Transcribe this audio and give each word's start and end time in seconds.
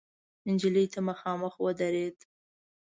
نجلۍ 0.49 0.85
ته 0.93 0.99
مخامخ 1.09 1.53
ودرېد. 1.63 2.17